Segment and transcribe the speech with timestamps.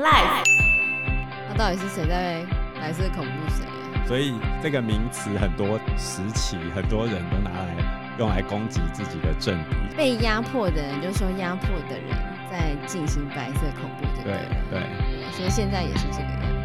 [0.00, 0.44] Life，
[1.46, 2.42] 那到底是谁在
[2.80, 4.00] 白色恐怖谁啊？
[4.06, 9.76] 所以这个名词很多时期很多人都拿来用来攻击自己的政敌。
[9.94, 12.16] 被压迫的人就说压迫的人
[12.50, 14.38] 在进行白色恐怖对，
[14.70, 14.80] 对，
[15.32, 16.59] 所以现在也是这个样。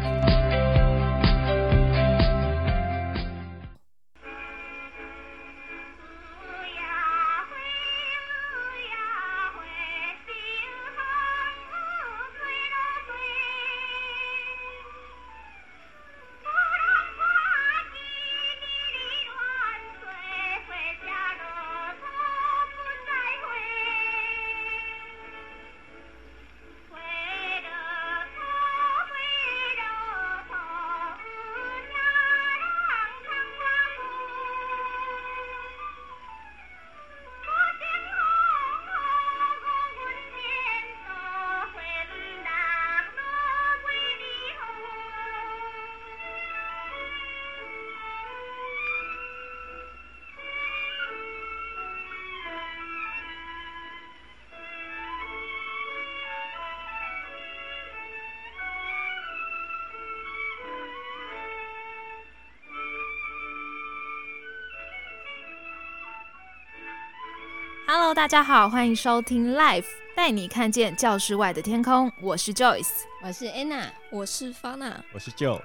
[67.88, 69.84] Hello，大家好，欢迎收听 Life，
[70.16, 72.10] 带你看见教室外的天空。
[72.20, 75.60] 我是 Joyce，我是 Anna，我是 Fana，我是 Joe。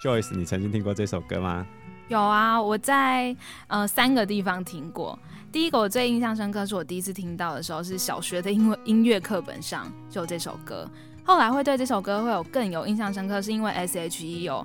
[0.00, 1.66] Joyce，你曾经听过这首歌吗？
[2.06, 3.34] 有啊，我在
[3.66, 5.18] 呃三个地方听过。
[5.50, 10.88] 第一个我最印象深刻，是我第一次听到的时候，是小学的音乐音乐课本上就有这首歌。
[11.24, 14.64] 后来会对这首歌会有更有印象深刻，是因为 S.H.E 有。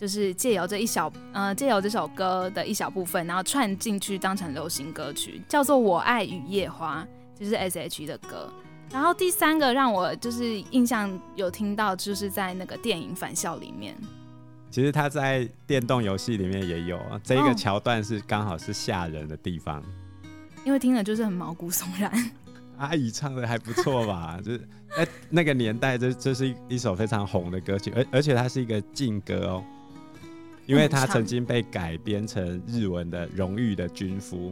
[0.00, 7.06] 就是借由这一小，呃，借由这首歌的一小部分，然后串进去当成流行歌曲，叫做《我爱雨夜花》，
[7.38, 8.50] 就是 S.H.E 的歌。
[8.90, 13.94] 然后第三个让我就是印象有听到，就是在那个电影《返校》里面。
[14.70, 19.82] 其实他在电动游戏里面也有这一个桥段，是刚好是吓人的地方。
[20.64, 22.10] 因为听了就是很毛骨悚然。
[22.78, 24.40] 阿姨唱的还不错吧？
[24.42, 24.66] 就是
[24.96, 29.64] 哎，那个年代这这是一一首非常红的歌曲，而而且它是一个禁歌哦。
[30.70, 34.50] 因为他曾经被改编成日文的《荣誉的军夫》，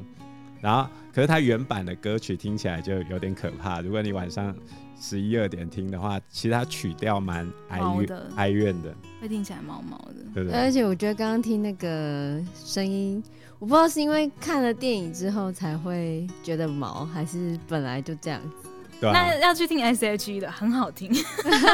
[0.61, 3.81] 然后可是他原版的歌曲听起来就有点可怕。
[3.81, 4.55] 如果你晚上
[5.01, 10.59] 十一二点听的话，其实它曲调蛮哀怨哀怨的，会听起来毛毛的，对不对？
[10.59, 13.23] 而且我觉得刚刚听那个声音，
[13.61, 18.69] 我不知道是因为看了电影之后才会觉得毛，还是本来就这样子。
[19.01, 21.13] 对啊，那要去听 S.H.E 的，很好听。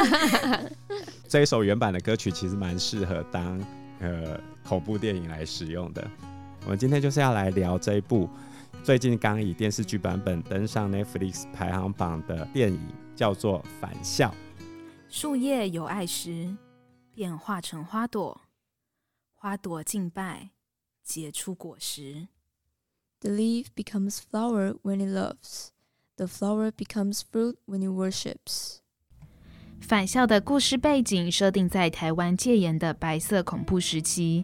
[1.27, 3.59] 这一首原版的歌曲其实蛮适合当。
[3.99, 6.09] 呃，恐怖电影来使用的。
[6.63, 8.29] 我们今天就是要来聊这一部
[8.83, 12.79] 最近刚以电视剧版本登上 Netflix 排行榜的电影，
[13.15, 14.29] 叫做《返校》。
[15.09, 16.55] 树叶有爱时，
[17.13, 18.41] 便化成花朵；
[19.33, 20.49] 花朵敬拜，
[21.03, 22.27] 结出果实。
[23.21, 25.69] The leaf becomes flower when it loves.
[26.17, 28.79] The flower becomes fruit when it worships.
[29.87, 34.43] 返校的故事背景设定在台湾戒严的白色恐怖时期，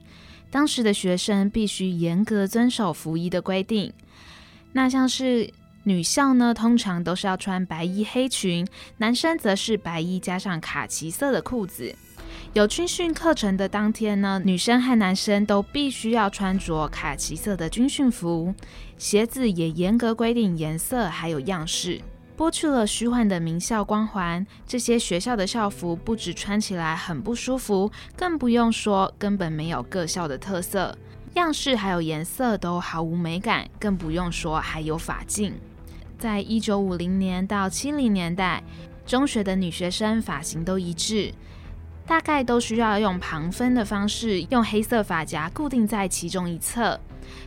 [0.51, 3.91] 当时的学生必须严格遵守服仪的规定。
[4.73, 5.51] 那像是
[5.83, 11.95] 女校呢，通常都是要穿白衣黑裙，男生则是白衣加上卡其色的裤子。
[12.53, 18.53] 有军训课程的当天呢，女生和男生都必须要穿着卡其色的军训服，
[18.99, 21.99] 鞋子也严格规定颜色还有样式。
[22.41, 30.97] 剥去了虚幻的名校光环，这些学校的校服不止穿起来很不舒服，更不用说根本没有各校的特色，
[31.35, 35.53] 样式还有颜色都毫无美感，更不用说还有发禁。
[36.17, 38.63] 在一九五零年到七零年代，
[39.05, 41.31] 中学的女学生发型都一致，
[42.07, 46.99] 大概都需要用旁分的方式，用黑色发夹固定在其中一侧，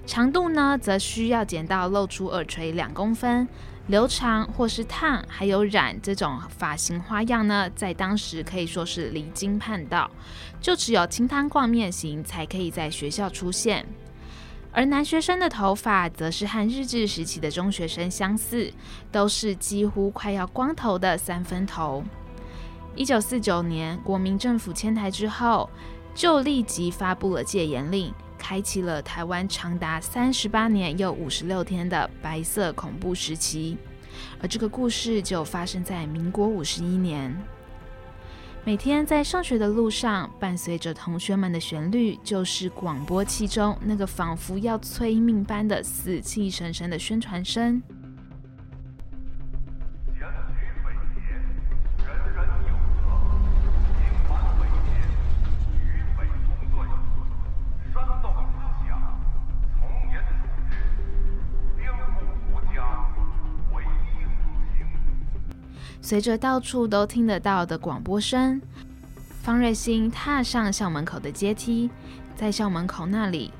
[0.06, 3.48] 长度呢则需要剪到露出耳垂两公分。
[3.88, 10.10] 留长或是烫，还有染这种发型花样呢，在当时可以说是离经叛道，
[10.60, 13.86] 就只有清汤挂面型才可以在学校出现。
[14.72, 18.72] 而男学生的头发则是和日治时期的中学生相似，
[19.12, 22.02] 都是几乎快要光头的三分头。
[22.96, 25.68] 一九四九年国民政府迁台之后，
[26.14, 28.12] 就立即发布了戒严令。
[28.44, 33.78] 开启了台湾长达三十八年又五十六天的白色恐怖时期，
[34.38, 37.34] 而这个故事就发生在民国五十一年。
[38.62, 47.82] 每天在上学的路上，伴随着同学们的旋律，就是广播器中那个仿佛要催命般的死气沉沉的宣传声。
[66.04, 68.60] 随着到处都听得到的广播声，
[69.40, 71.90] 方瑞欣踏上校门口的阶梯，
[72.36, 73.50] 在校门口那里，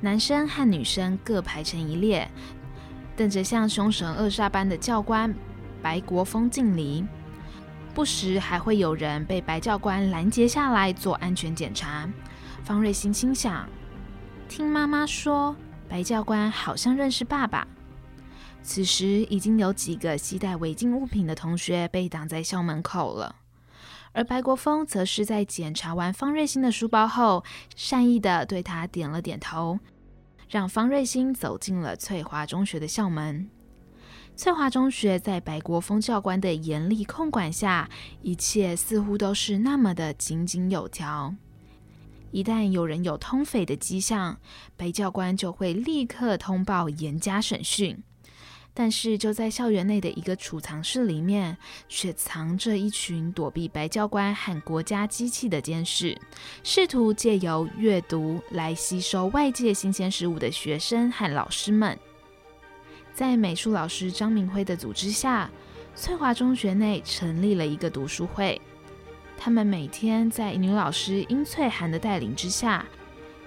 [0.00, 2.26] 男生和女生各排成一列，
[3.14, 5.34] 等着像凶神恶煞般的教官
[5.82, 7.04] 白国锋敬礼。
[7.92, 12.08] 不时还会有人被白教官拦截下来做安全检查。
[12.64, 13.68] 方瑞欣心想：
[14.48, 15.54] 听妈妈说，
[15.86, 17.68] 白教官好像认识爸爸。
[18.62, 23.34] 此时已经有几个携带违禁物品的同学被挡在校门口了，
[24.12, 27.42] 而白国锋则是在检查完方瑞欣的书包后，
[27.74, 29.80] 善意地对他点了点头，
[30.48, 33.48] 让方瑞欣走进了翠华中学的校门。
[34.36, 37.90] 翠华中学在白国锋教官的严厉控管下，
[38.22, 41.34] 一切似乎都是那么的井井有条。
[42.30, 44.38] 一旦有人有通匪的迹象，
[44.76, 48.00] 白教官就会立刻通报，严加审讯。
[48.72, 51.56] 但是，就在校园内的一个储藏室里面，
[51.88, 56.16] 却藏着一群躲避白教官和国家机器的监视，
[56.62, 61.98] 试图借由阅读来吸收外界新鲜事物的学生和老师们。
[63.12, 65.50] 在美术老师张明辉的组织下，
[65.94, 68.58] 翠华中学内成立了一个读书会。
[69.36, 72.86] 他们每天在女老师殷翠涵的带领之下，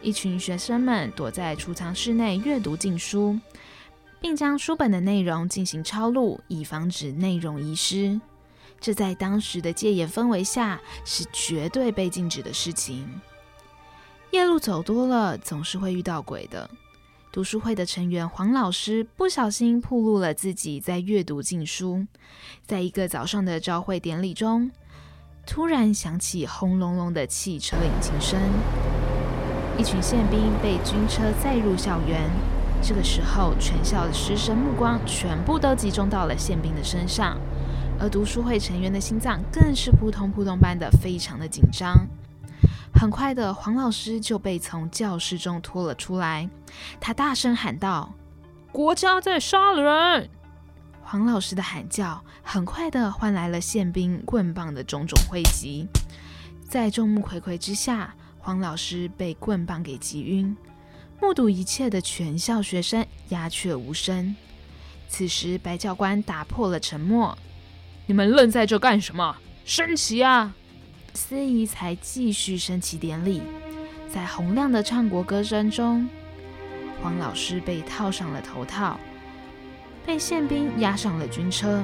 [0.02, 3.40] 一群学生们躲在储藏室内阅读禁书。
[4.24, 8.22] 并将书本的内容进行抄录，以防止内容遗失。
[8.80, 13.06] 这在当时的戒严氛围下是绝对被禁止的事情。
[14.32, 16.70] 夜路走多了，总是会遇到鬼的。
[17.34, 22.08] 读书会的成员黄老师不小心暴露了自己在阅读禁书。
[22.66, 24.72] 在一个早上的朝会典礼中，
[25.46, 28.40] 突然响起轰隆隆的汽车引擎声，
[29.78, 32.53] 一群宪兵被军车载入校园。
[32.86, 37.40] 这个时候，全校的师生目光全部都集中到了宪兵的身上，
[37.98, 42.06] 而读书会成员的心脏更是扑通扑通般的非常的紧张。
[42.94, 46.50] 很快的，黄老师就被从教室中拖了出来，
[47.00, 48.14] 他大声喊道
[48.74, 50.30] ：“国家在杀人！”
[51.02, 55.88] 黄老师的喊叫很快的换来了宪兵棍棒的种种汇集，
[56.68, 60.56] 在众目睽睽之下，黄老师被棍棒给击晕。
[61.24, 64.36] 目睹一切的全校学生鸦雀无声。
[65.08, 67.38] 此时，白教官打破了沉默
[68.06, 69.38] ：“你们愣在这干什么？
[69.64, 70.54] 升旗啊！”
[71.16, 73.42] 司仪才继续升旗典礼。
[74.14, 76.10] 在洪亮的唱国歌声中，
[77.02, 79.00] 黄老师被套上了头套，
[80.06, 81.82] 被宪兵押上了军车。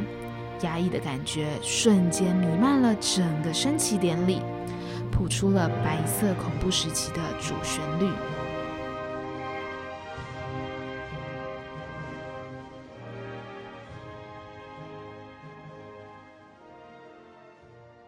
[0.64, 4.42] 压抑的感觉瞬间弥漫了整个升旗典礼，
[5.10, 8.12] 谱出了白色恐怖时期的主旋律。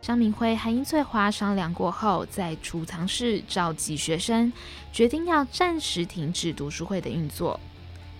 [0.01, 4.51] 张明辉和殷翠华商量过后，在储藏室召集学生，
[4.91, 7.59] 决定要暂时停止读书会的运作。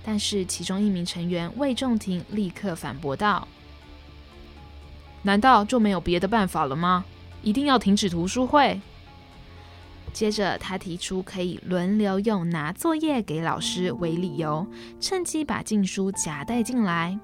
[0.04, 3.48] 但是，其中一名成员魏仲廷立刻反驳道
[5.24, 7.04] ：“难道就没有别的办法了吗？
[7.42, 8.80] 一定要停止读书会？”
[10.13, 14.68] 接着，他提出可以轮流用拿作业给老师为理由，
[15.00, 17.18] 趁机把禁书夹带进来。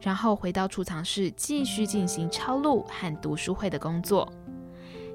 [0.00, 4.32] 然后回到储藏室，继续进行抄录和读书会的工作。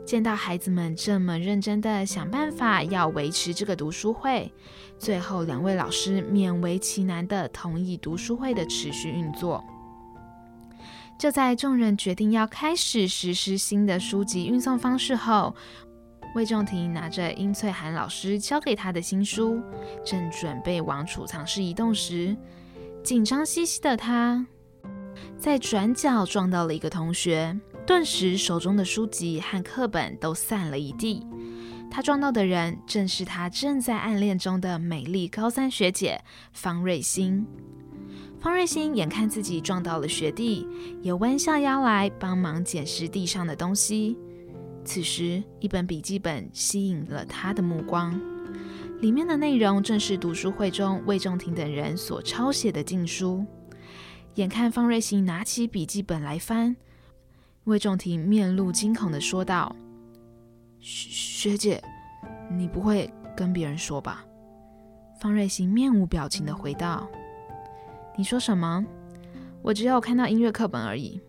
[0.06, 4.52] 见到孩子们这么认真的想办法要维持这个读书会，
[5.00, 9.64] 最后两位老师勉为其难地同意读书会的持续运作。
[11.18, 15.56] 就在众人决定要开始实施新的书籍运送方式后，
[16.36, 19.62] 魏仲廷拿着殷翠涵老师交给他的新书，
[20.04, 22.36] 正准备往储藏室移动时，
[23.06, 24.46] 紧张兮兮的他。
[25.44, 27.54] 在转角撞到了一个同学，
[27.86, 31.28] 顿时手中的书籍和课本都散了一地。
[31.92, 36.18] 他撞到的人正是他正在暗恋中的美丽高三学姐
[36.54, 37.46] 方瑞欣。
[38.40, 40.66] 方瑞欣眼看自己撞到了学弟，
[41.02, 44.18] 也弯下腰来帮忙捡拾地上的东西。
[44.86, 48.18] 此时，一本笔记本吸引了他的目光，
[49.02, 53.46] 里面的内容正是读书会中魏仲廷等人所抄写的禁书。
[54.36, 56.76] 眼看方瑞行拿起笔记本来翻，
[57.66, 59.76] 魏仲廷面露惊恐的说道
[60.82, 61.84] ：“学学姐，
[62.50, 64.26] 你不会跟别人说吧？”
[65.22, 67.08] 方瑞行面无表情的回道
[68.18, 68.84] ：“你说什么？
[69.62, 71.22] 我只有看到音乐课本而已。”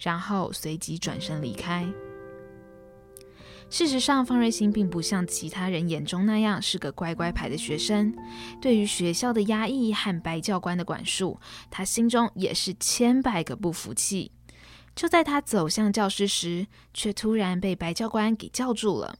[0.00, 1.86] 然后随即转身离开。
[3.68, 8.14] 事实上，方瑞欣并不像其他人眼中那样是个乖乖牌的学生。
[8.60, 11.38] 对于学校的压抑和白教官的管束，
[11.70, 14.30] 他心中也是千百个不服气。
[14.94, 19.18] 就在他走向教室时，却突然被白教官给叫住了。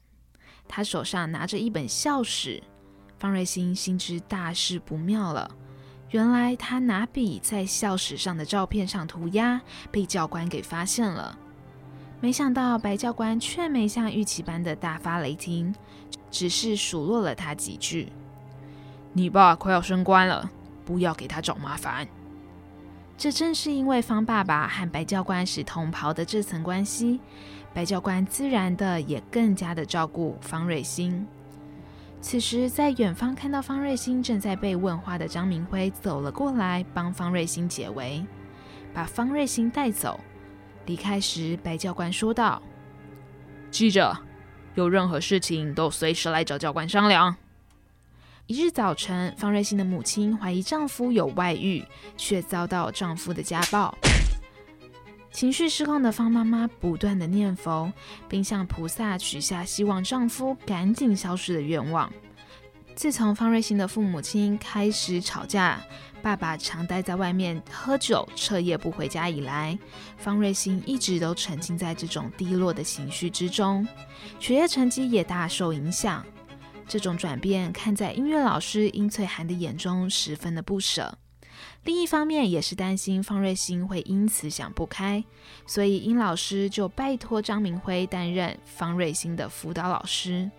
[0.69, 2.63] 他手上拿着一本校史，
[3.19, 5.51] 方瑞欣心知大事不妙了。
[6.11, 9.61] 原来他拿笔在校史上的照片上涂鸦，
[9.91, 11.37] 被教官给发现了。
[12.21, 15.75] 没想到白教官却没像预期般的大发雷霆，
[16.31, 18.11] 只是数落了他几句
[19.13, 20.51] ：“你爸快要升官了，
[20.85, 22.09] 不要给他找麻烦。”
[23.19, 27.21] 这正是因为方爸爸和白教官是同袍的这层关系，
[27.73, 31.27] 白教官自然的也更加的照顾方芮欣。
[32.21, 38.25] 此时，在远方看到方芮欣正在被问话的张明辉走了过来，帮方芮欣解围，
[38.93, 40.19] 把方芮欣带走。
[40.87, 42.63] 离开时，白教官说道
[43.71, 44.17] ：“记着，
[44.75, 47.35] 有任何事情都随时来找教官商量。”
[48.47, 51.85] 一日早晨，方瑞欣的母亲怀疑丈夫有外遇，
[52.17, 53.93] 却遭到丈夫的家暴。
[55.33, 57.93] 情绪失控的方妈妈不断的念佛，
[58.29, 62.11] 并向菩萨许下希望丈夫赶紧消失的愿望。
[62.97, 65.79] 自从方瑞欣的父母亲开始吵架，
[66.23, 69.79] 爸爸常待在外面喝酒，彻夜不回家以来，
[70.17, 73.87] 方瑞欣一直都沉浸在这种低落的情绪之中，
[74.41, 76.25] 学业成绩也大受影响。
[76.89, 81.19] 这种转变看在音乐老师殷翠涵的眼中，十分的不舍。
[81.85, 85.23] 另一方面，也是担心方瑞欣会因此想不开，
[85.67, 90.51] 所以殷老师就拜托张明辉担任方瑞欣的辅导老师。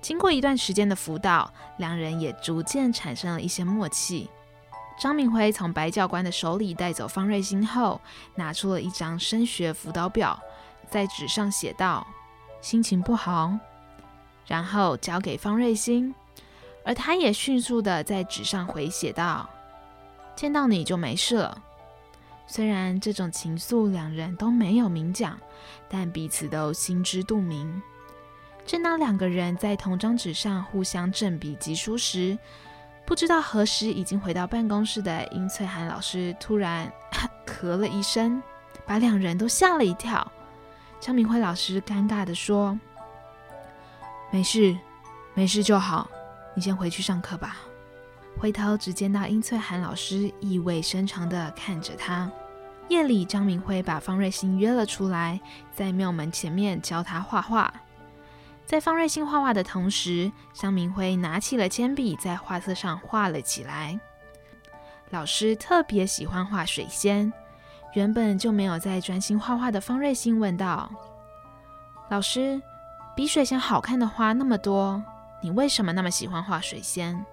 [0.00, 4.28] 经过一段时间的辅导，两人也逐渐产生了一些默契。
[5.00, 8.00] 张明辉从白教官的手里带走方瑞欣后，
[8.34, 10.38] 拿出了一张升学辅导表，
[10.90, 12.06] 在纸上写道
[12.60, 13.52] ：“心情不好。”
[14.46, 16.14] 然后交给方瑞欣，
[16.84, 19.48] 而他也迅速地在纸上回写道。
[20.34, 21.62] 见到你就没事了。
[22.46, 25.38] 虽然这种情愫两人都没有明讲，
[25.88, 27.82] 但彼此都心知肚明。
[28.68, 32.38] 正当两个人在同张纸上互相正笔疾书时，
[33.06, 36.92] 不知道何时已经回到办公室的殷翠涵老师突然
[37.48, 38.42] 咳了一声，
[38.84, 40.30] 把两人都吓了一跳。
[41.00, 42.78] 张明辉老师尴尬地说
[44.30, 44.76] ：“没事，
[45.32, 46.06] 没事就好，
[46.54, 47.56] 你先回去上课吧。”
[48.38, 52.30] 回头只见到殷翠涵老师意味深长地看着他。
[52.90, 55.40] 夜里，张明辉把方瑞欣约了出来，
[55.74, 57.72] 在庙门前面教他画画。
[58.68, 63.98] 在方瑞欣画画的同时，张明辉拿起了铅笔，在画册上画了起来。
[65.08, 67.32] 老师特别喜欢画水仙，
[67.94, 70.92] 原本就没有在专心画画的方瑞欣问道
[72.12, 72.60] ：“老师，
[73.16, 75.02] 比水仙好看的花那么多，
[75.42, 77.24] 你为什么那么喜欢画水仙？”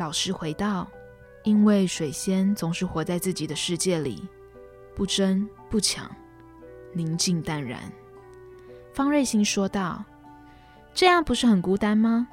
[0.00, 0.88] 老师回道
[1.44, 4.26] ：“因为水仙总是活在自己的世界里，
[4.96, 6.10] 不争不抢，
[6.94, 7.78] 宁静淡然。”
[8.94, 10.02] 方瑞欣说道
[10.94, 12.28] ：“这样不是很孤单吗？”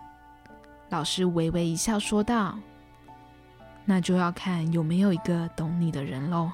[0.90, 2.58] 老师微微一笑说道
[3.86, 6.52] ：“那就要看有没有一个懂你的人喽。”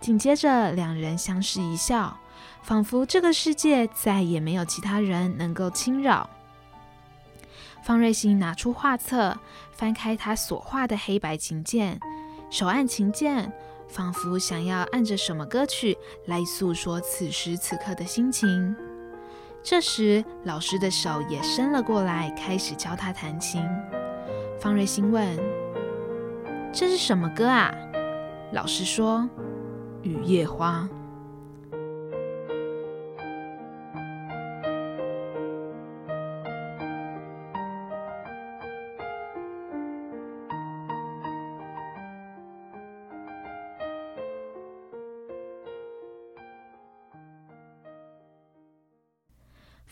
[0.00, 2.18] 紧接着，两人相视一笑，
[2.62, 6.28] 仿佛这个世界再也没有其他人能够侵扰。
[7.82, 9.38] 方瑞欣拿出画册，
[9.72, 11.98] 翻开他所画的黑白琴键，
[12.50, 13.50] 手按琴键，
[13.88, 18.76] 仿佛想要按着什么歌曲来诉说此时此刻的心情。
[19.64, 23.66] 这时，老师的手也伸了过来，开始教他弹琴。
[24.60, 25.26] 方瑞欣问
[26.70, 27.74] ：“这是什么歌啊？”
[28.52, 29.26] 老师说
[30.04, 30.86] ：“雨夜花。”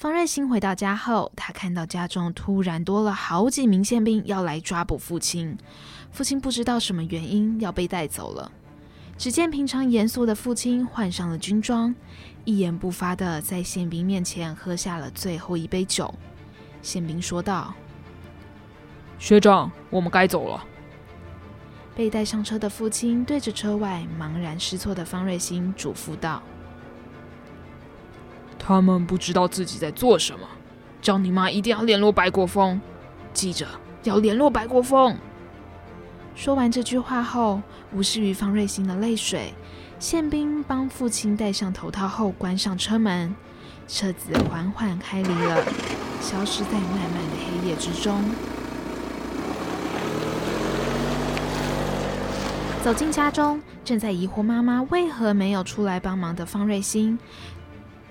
[0.02, 5.56] 方瑞欣回到家后，他看到家中突然多了好几名宪兵要来抓捕父亲。
[6.10, 8.50] 父亲不知道什么原因要被带走了。
[9.16, 11.94] 只见平常严肃的父亲换上了军装，
[12.44, 16.12] 一言不发地在宪兵面前喝下了最后一杯酒。
[16.82, 17.72] 宪兵说道
[19.20, 20.64] ：“学长，我们该走了。”
[21.94, 26.42] 被带上车的父亲对着车外茫然失措的方芮欣嘱咐道。
[28.64, 30.46] 他们不知道自己在做什么，
[31.02, 32.80] 叫你妈一定要联络白国锋，
[33.34, 33.66] 记着
[34.04, 35.16] 要联络白国锋。
[36.36, 37.60] 说完这句话后，
[37.92, 39.52] 无视于方瑞欣的泪水，
[39.98, 43.34] 宪兵帮父亲戴上头套后关上车门，
[43.88, 45.64] 车子缓缓开离了，
[46.20, 48.22] 消失在漫漫的黑夜之中。
[52.82, 57.18] 走进家中，正在疑惑妈妈为何没有出来帮忙的方瑞欣，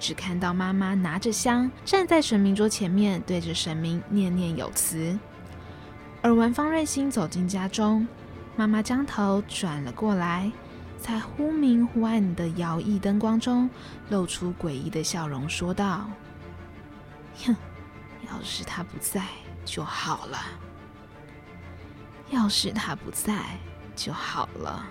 [0.01, 5.17] 只看到妈妈拿着香站在神明桌前面，对着神明念念有词。
[6.24, 8.08] 耳闻方瑞欣走进家中，
[8.55, 10.51] 妈妈将头转了过来，
[10.98, 13.70] 在忽明忽暗的摇曳灯光中，
[14.10, 16.10] 露出诡异的笑容，说道
[17.46, 17.55] ：“哼，
[18.27, 19.22] 要是他不在
[19.63, 20.39] 就好了。
[22.31, 23.36] 要是他不在
[23.96, 24.84] 就好了。”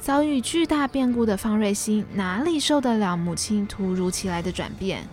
[0.00, 5.06] 遭遇巨大变故的方瑞欣哪里受得了母亲突如其来的转变？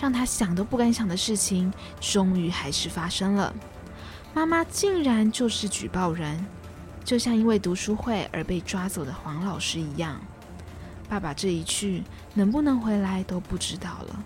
[0.00, 1.70] 让他想都不敢想的事情，
[2.00, 3.52] 终于还是发生了。
[4.32, 6.46] 妈妈竟然就是举报人，
[7.04, 10.20] 就像因为读书会而被抓走的黄老师一样。
[11.08, 14.24] 爸爸这一去，能不能回来都不知道了。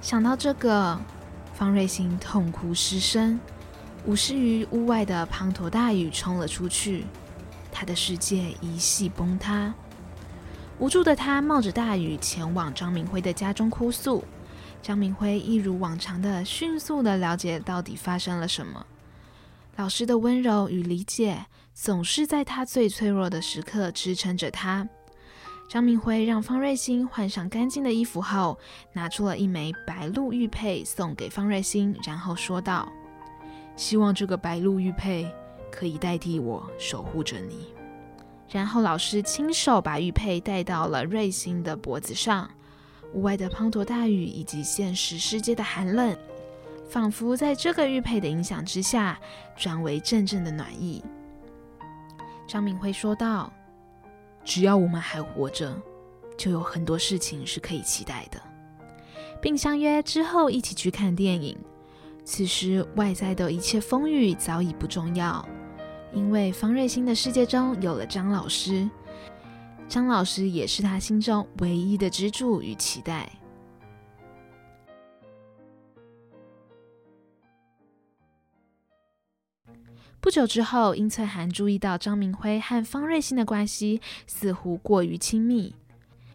[0.00, 0.98] 想到这个，
[1.52, 3.38] 方瑞欣痛哭失声。
[4.06, 7.04] 无视于屋外的滂沱大雨，冲了出去。
[7.76, 9.74] 他的世界一夕崩塌。
[10.78, 14.24] 无助的他冒着大雨前往张明辉的家中哭诉。
[14.80, 18.86] 张明辉一如往常的迅速的了解到底发生了什么。
[19.76, 24.88] 老师的温柔与理解总是在他最脆弱的时刻支撑着他。
[25.68, 28.58] 张明辉让方瑞欣换上干净的衣服后，
[28.94, 32.88] 拿出了一枚白鹿玉佩送给方瑞欣，然后说道
[33.76, 35.30] ：“希望这个白鹿玉佩
[35.70, 37.74] 可以代替我守护着你。”
[38.48, 42.50] 然后老师亲手把玉佩戴到了瑞星的脖子上。
[43.12, 46.14] 屋外的滂沱大雨以及现实世界的寒冷，
[46.88, 49.18] 仿佛在这个玉佩的影响之下，
[49.56, 51.02] 转为阵阵的暖意。
[52.46, 53.50] 张明辉说道
[54.44, 55.80] ：“只要我们还活着，
[56.36, 58.40] 就有很多事情是可以期待的，
[59.40, 61.56] 并相约之后一起去看电影。
[62.24, 65.48] 此时外在的一切风雨早已不重要，
[66.12, 68.88] 因为方瑞欣的世界中有了张老师。”
[69.88, 73.30] 张老师也是他心中唯一的支柱与期待。
[80.20, 85.72] 不久之后，殷翠涵注意到张明辉和方瑞欣的关系似乎过于亲密，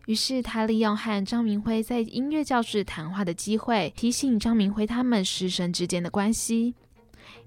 [0.05, 6.73] 于是他利用和张明辉在音乐教室谈话的机会，提醒张明辉他们师生之间的关系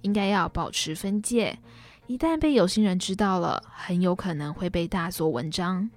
[0.03, 1.59] 应该要保持分界。
[2.07, 5.89] 一旦被有心人知道了，很有可能会被大做文章。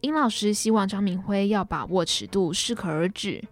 [0.00, 3.42] 殷老师希望张明辉要把握尺度，适可而止，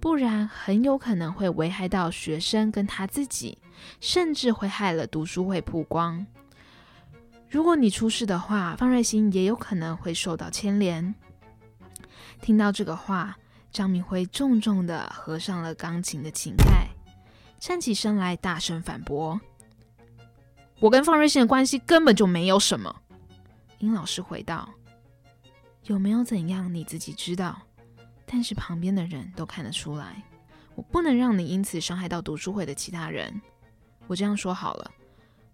[0.00, 3.58] 不然很有可能会危害到学生跟他自己，
[4.00, 6.26] 甚至会害了读书会曝光。
[7.48, 11.14] 如果你出事的话，方瑞欣也有可能会受到牵连。
[12.42, 13.38] 听到这个话，
[13.70, 16.88] 张明辉重重地合上了钢琴的琴盖，
[17.60, 19.40] 站起身来，大声反驳。
[20.80, 22.94] 我跟方瑞欣的关系根本就没有什么。
[23.78, 24.68] 殷老师回道
[25.86, 27.60] ：“有没有怎样你自己知道，
[28.24, 30.22] 但是旁边的人都看得出来。
[30.76, 33.40] 我不能让你因此伤害到读书会的其他人。
[34.06, 34.90] 我这样说好了，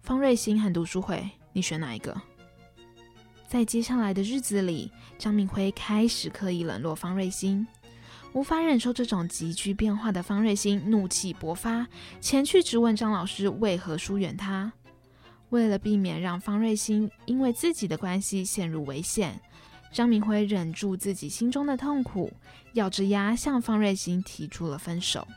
[0.01, 2.15] 方瑞欣和读书会，你选哪一个？”
[3.47, 7.65] 在接下来的日子里，张明辉开始刻意冷落方瑞欣，
[8.33, 11.87] 无法忍受这种急剧变化的方瑞欣怒气勃发，
[12.19, 14.71] 前去质问张老师为何疏远他。
[15.49, 19.39] 为了避免让方瑞欣因为自己的关系陷入危险，
[19.91, 22.31] 张明辉忍住自己心中的痛苦，
[22.73, 25.27] 咬着牙向方瑞欣提出了分手。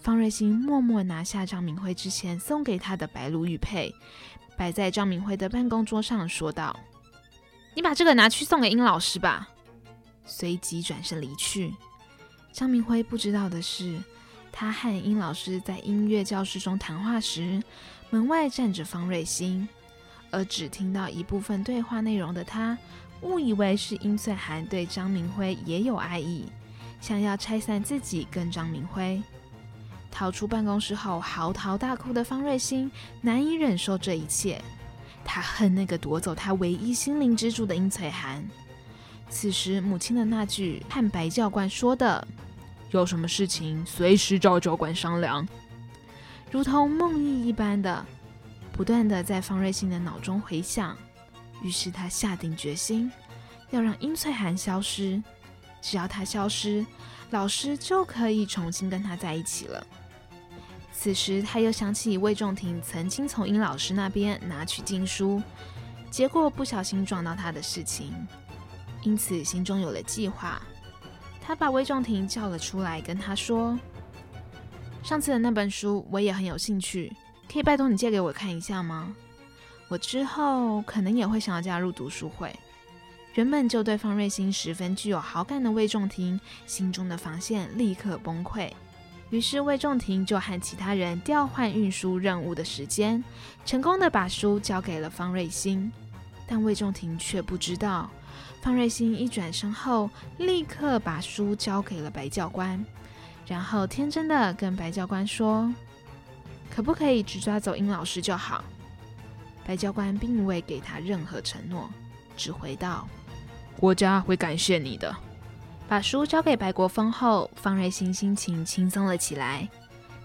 [0.00, 3.94] 方瑞欣默默拿下张明辉之前送给他的白鹿玉佩，
[4.56, 6.78] 摆在张明辉的办公桌上，说道
[7.74, 9.48] ：“你把这个拿去送给殷老师吧。”
[10.26, 11.72] 随即转身离去。
[12.52, 13.98] 张明辉不知道的是，
[14.52, 17.60] 他和殷老师在音乐教室中谈话时，
[18.10, 19.66] 门外站着方瑞欣，
[20.30, 22.76] 而只听到一部分对话内容的他，
[23.22, 26.44] 误以为是殷翠涵对张明辉也有爱意，
[27.00, 29.20] 想要拆散自己跟张明辉。
[30.10, 32.90] 逃出办公室后嚎啕大哭的方瑞欣
[33.22, 34.62] 难以忍受这一切，
[35.24, 38.44] 他恨那个夺走他唯一心灵支柱的殷翠涵。
[39.30, 42.28] 此时母亲的那句和白教官说的
[43.00, 45.46] “有什么事情随时找教官商量”。
[46.50, 48.04] 如同梦呓一般的，
[48.72, 50.96] 不断的在方瑞欣的脑中回响。
[51.62, 53.10] 于是他下定决心，
[53.70, 55.22] 要让殷翠涵消失。
[55.80, 56.84] 只要他消失，
[57.30, 59.86] 老师就可以重新跟他在一起了。
[60.92, 65.42] 此时他又想起魏仲廷曾经从殷老师那边拿取禁书，
[66.10, 68.12] 结果不小心撞到他的事情，
[69.02, 70.60] 因此心中有了计划。
[71.44, 73.78] 他把魏仲廷叫了出来，跟他说。
[75.02, 77.12] 上次的那本书我也很有兴趣，
[77.52, 79.14] 可以拜托你借给我看一下吗？
[79.88, 82.54] 我之后可能也会想要加入读书会。
[83.34, 88.70] 原本就对方瑞欣十分具有好感的魏仲廷，心中的防线立刻崩溃。
[89.30, 93.24] 于是魏仲廷就和其他人调换运输任务的时间，
[93.64, 95.90] 成功的把书交给了方瑞欣。
[96.46, 98.10] 但魏仲廷却不知道，
[98.60, 102.84] 方瑞欣一转身后，立刻把书交给了白教官，
[103.46, 105.72] 然后天真的跟白教官说
[106.70, 108.64] ：“可不可以只抓走殷老师就好？”
[109.66, 111.88] 白教官并未给他任何承诺，
[112.36, 113.08] 只回道
[113.78, 115.14] ：“国家会感谢你的。”
[115.88, 119.68] 把书交给白国锋后，方瑞欣心情轻松了起来，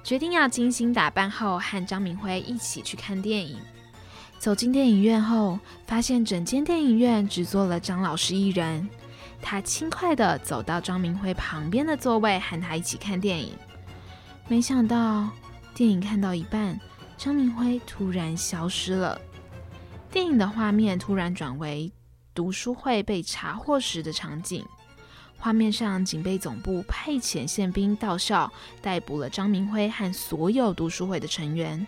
[0.03, 3.59] 决定要精心打扮后和张明辉一起去看电影。
[4.39, 8.87] 走进电影院后，发现整间电影院只坐了张老师一人。
[9.41, 13.53] 他轻快地走到张明辉旁边的座位，和他一起看电影。
[14.47, 15.29] 没想到，
[15.73, 16.79] 电影看到一半，
[17.17, 19.19] 张明辉突然消失了。
[20.09, 21.91] 电影的画面突然转为
[22.33, 24.65] 读书会被查获时的场景，
[25.37, 31.85] 画面上警备总部派遣宪兵到校逮捕了张明辉和所有读书会的成员。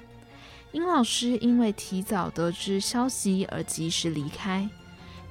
[0.71, 4.69] 殷老师因为提早得知消息而及时离开，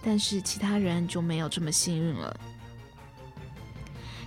[0.03, 2.37] 但是其他人就没有这么幸运了。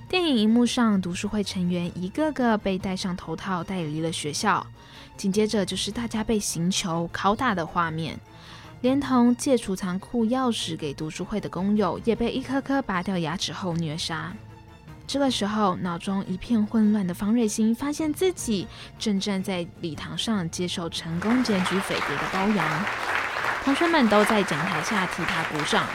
[0.07, 4.65] 电影荧幕上，读书会成员一个个被戴上头套带离了学校，
[5.17, 8.17] 紧接着就是大家被刑求、拷打的画面。
[8.81, 14.33] 连同借储藏库钥匙给读书会的工友，也被一颗颗拔掉牙齿后虐杀。
[15.11, 18.65] 这个时候，脑中一片混乱的方芮欣发现自己
[18.97, 22.85] 正站在礼堂上接受成功检举匪谍的褒扬，
[23.65, 25.85] 同学们都在讲台下替他鼓掌。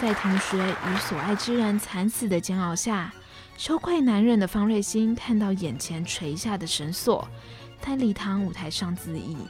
[0.00, 3.14] 在同学与所爱之人惨死的煎熬下，
[3.56, 7.28] 羞愧难忍的方芮欣看到眼前垂下的绳索，
[7.80, 9.46] 在礼堂舞台上自缢。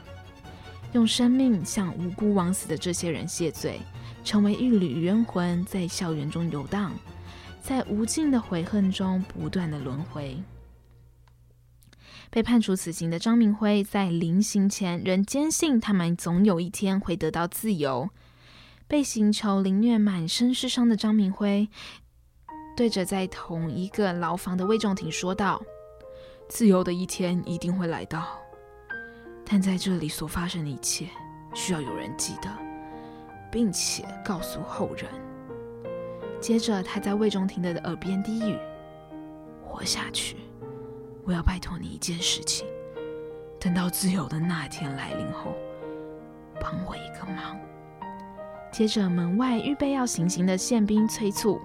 [0.93, 3.81] 用生命向无辜枉死的这些人谢罪，
[4.23, 6.91] 成为一缕冤魂，在校园中游荡，
[7.65, 10.37] 在无尽的悔恨中不断的轮回。
[12.29, 18.07] 被判处死刑的张明辉在临刑前仍坚信他们总有一天会得到自由。
[18.87, 21.67] 被刑囚凌虐满身是伤的张明辉，
[22.77, 25.59] 对着在同一个牢房的魏仲廷说道
[26.47, 28.39] ：“自由的一天一定会来到。”
[29.43, 31.07] 但在这里所发生的一切，
[31.55, 32.49] 需要有人记得，
[33.51, 35.24] 并且告诉后人。
[36.45, 38.55] 接着，他在魏忠廷的耳边低语
[39.65, 40.37] ：“活下去，
[41.23, 42.67] 我要拜托你一件事情。
[43.59, 45.55] 等到自由的那天来临后，
[46.61, 47.57] 帮我一个忙。”
[48.71, 51.59] 接着，门外预备要行刑的宪兵催促：“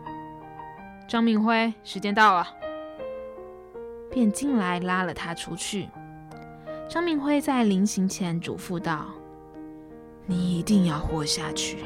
[1.07, 2.49] 张明辉，时间到了。”
[4.11, 5.91] 便进来拉了他出去。
[6.89, 9.09] 张明辉在临行前嘱咐道
[10.25, 11.85] ：“你一定要活下去，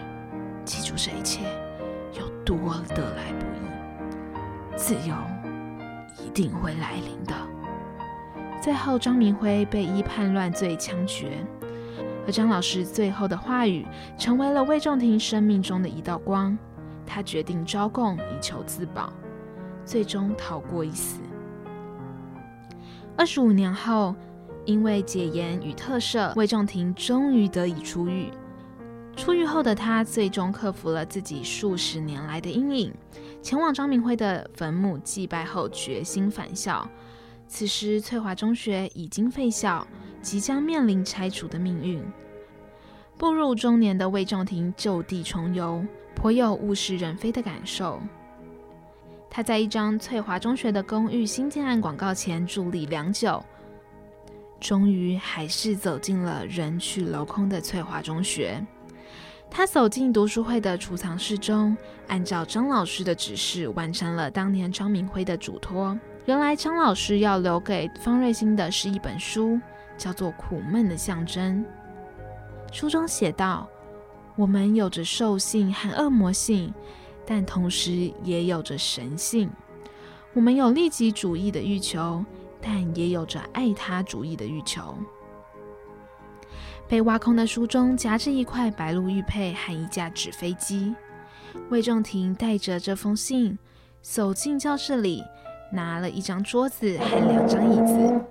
[0.64, 1.40] 记住这一切
[2.44, 2.56] 多
[2.88, 5.14] 得来不易，自由
[6.24, 7.34] 一定会来临的。”
[8.60, 11.44] 最后，张明辉被依叛乱罪枪决，
[12.26, 13.86] 而张老师最后的话语
[14.18, 16.56] 成为了魏仲廷生命中的一道光。
[17.06, 19.12] 他决定招供以求自保，
[19.84, 21.20] 最终逃过一死。
[23.16, 24.14] 二十五年后。
[24.66, 28.30] 因为解严与特赦，魏仲廷终于得以出狱。
[29.16, 32.92] 出狱后的他，最终克服了自己数十年来的阴影，
[33.40, 36.88] 前往张明辉的坟墓祭拜后，决心返校。
[37.46, 39.86] 此时，翠华中学已经废校，
[40.20, 42.04] 即将面临拆除的命运。
[43.16, 48.00] 步入中年的魏仲廷就地重游，颇有物是人非的感受。
[49.30, 53.42] 他在一张翠华中学的公寓新建案广告前伫立良久。
[54.60, 58.64] 终于还是走进了人去楼空的翠华中学。
[59.50, 61.76] 他走进读书会的储藏室中，
[62.08, 65.98] 按照张老师的指示完成了当年张明辉的嘱托。
[66.26, 69.60] 原来张老师要留给方芮欣的是一本书，
[69.96, 71.64] 叫做《苦闷的象征》。
[72.74, 73.68] 书中写道
[74.34, 76.74] ：“我们有着兽性和恶魔性，
[77.24, 79.48] 但同时也有着神性。
[80.32, 82.24] 我们有利己主义的欲求。”
[82.66, 84.96] 但也有着爱他主义的欲求。
[86.88, 90.94] 被挖空的书中夹着一块白鹿玉佩和一架纸飞机。
[91.70, 93.58] 魏仲廷带着这封信
[94.02, 95.22] 走进教室里，
[95.72, 98.24] 拿了一张桌子和两张椅子，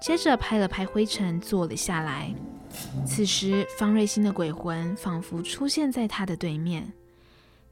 [0.00, 2.32] 接着拍了拍灰尘，坐了下来。
[3.06, 6.92] 此时，方瑞欣的鬼魂仿佛出现在他的对面。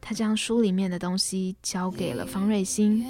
[0.00, 3.04] 他将书里面的东西交给了方瑞欣。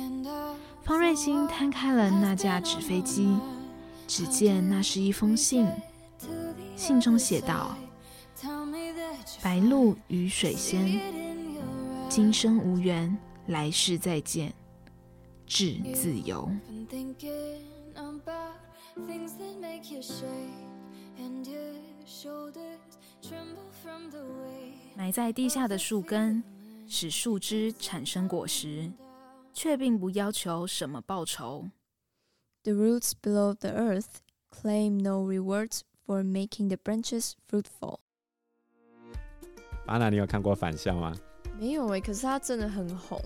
[0.82, 3.36] 方瑞欣摊开了那架纸飞机，
[4.06, 5.66] 只见那是一封信。
[6.76, 7.74] 信中写道
[9.42, 11.00] ：“白鹭与水仙，
[12.08, 14.52] 今生无缘，来世再见，
[15.46, 16.48] 致自由。
[24.94, 26.44] 埋在地下的树根，
[26.86, 28.92] 使树枝产生果实，
[29.54, 31.64] 却并不要求什么报酬。
[32.62, 37.98] The roots below the earth claim no rewards for making the branches fruitful。
[39.84, 41.12] 巴娜，你有看过返校吗？
[41.58, 43.20] 没有哎，可是它真的很红，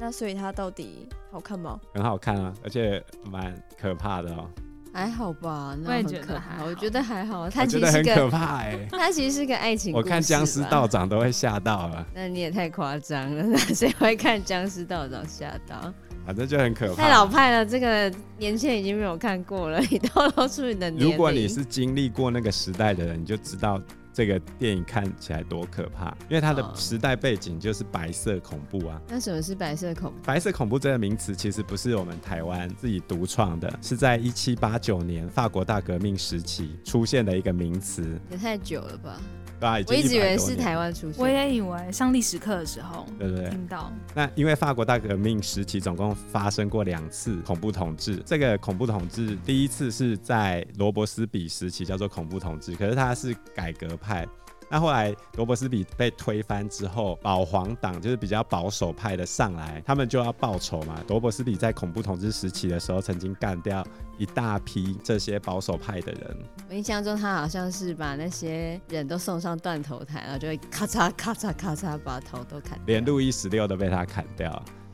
[0.00, 1.78] 那所以它到底好看吗？
[1.94, 4.48] 很好看啊，而且蛮可怕的哦。
[4.92, 7.50] 还好吧，那我也觉得还好，我觉得还好。
[7.50, 9.94] 他其实很可怕哎， 他其实是个爱情。
[9.94, 12.06] 我看僵尸道长都会吓到了。
[12.14, 15.92] 那你也太夸张了，那谁会看僵尸道长吓到？
[16.26, 17.02] 反正就很可怕。
[17.02, 19.80] 太老派了，这个年轻人已经没有看过了。
[19.88, 21.02] 你透露出你的年。
[21.02, 23.80] 如果你是经历过那个时代的人，你就知道。
[24.12, 28.98] 这个电影看起来多可怕，因为它的时代背景就是白色恐怖啊。
[29.10, 30.16] 那什么是白色恐怖？
[30.24, 38.18] 白色恐怖这个名词其实不是我们台湾自己独创的，是在一七八九年法国大革命时期出现的一个名词。
[38.30, 39.20] 也太久了吧？
[39.58, 41.14] 对，我一直以为是台湾出现。
[41.18, 43.48] 我也以为上历史课的时候，对不对？
[43.50, 43.90] 听到。
[44.14, 54.26] 那因为法国大革命时期总共发生过两次恐怖统治，这个恐怖统治第一次是在罗伯斯比时期，叫做恐怖统治，可是他是改革派。
[54.68, 61.00] 那后来罗伯斯比被推翻之后，保皇党就是比较保守派的上来，他们就要报仇嘛。
[61.08, 63.86] 罗伯斯比在恐怖统治时期的时候，曾经干掉
[64.18, 66.36] 一大批这些保守派的人。
[66.68, 74.50] 我印象中，他好像是把那些人都送上断头台，然后就会咔嚓咔嚓咔嚓把头都砍掉，连路易十六都被他砍掉。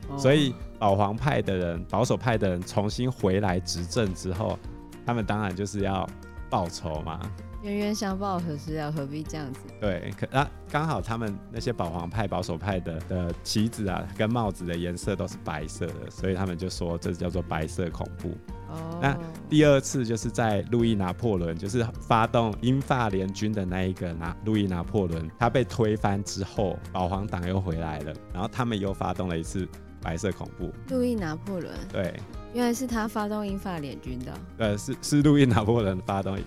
[0.07, 0.17] 哦。
[0.19, 4.59] 所以保皇派的人、保守派的人重新回来执政之后，
[5.03, 6.07] 他们当然就是要
[6.47, 7.19] 报仇嘛。
[7.63, 8.91] 冤冤相报何时了？
[8.91, 9.59] 何必这样子？
[9.79, 18.31] 对，可啊，刚好他们那些保皇派、保守派的的旗子啊，跟帽子的颜色都是白色的，所以他们就说这叫做白色恐怖。
[18.67, 18.99] 哦。
[19.01, 19.17] 那
[19.49, 29.65] 第二次就是在路易拿破仑，就是发动英法联军的那一个拿路易拿破仑，他被推翻之后，保皇党又回来了，然后他们又发动了一次
[30.01, 30.69] 白色恐怖。
[30.89, 31.73] 路易拿破仑。
[31.89, 32.13] 对。
[32.53, 34.33] 原来是他发动英法联军的。
[34.57, 36.37] 呃，是是路易拿破仑发动。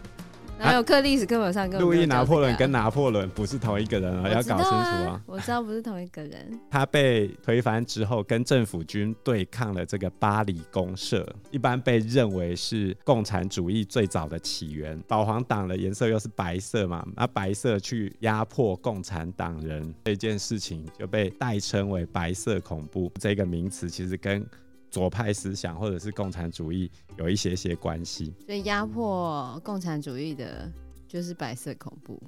[0.59, 5.23] 还有课历史课本上跟，路易拿破仑跟拿破仑不是同一个人啊，要搞清楚啊。
[5.27, 6.59] 我知道不是同一个人。
[6.71, 14.99] 他被推翻之后，跟政府军对抗了这个巴黎公社，一般被认为是共产主义最早的起源。
[15.07, 23.13] 保皇党的颜色又是白色嘛，那白色去压迫共产党人这件事情，就被代称为白色恐怖。
[23.21, 24.45] 这个名词其实跟
[24.97, 30.73] 左派思想或者是共产主义有一些些关系，所以压迫共产主义的
[31.07, 32.19] 就是白色恐怖，